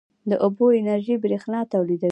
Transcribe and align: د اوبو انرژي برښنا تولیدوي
د 0.29 0.31
اوبو 0.45 0.65
انرژي 0.79 1.15
برښنا 1.23 1.59
تولیدوي 1.73 2.09